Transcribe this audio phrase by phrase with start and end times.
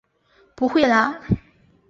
[0.55, 1.21] 不会啦！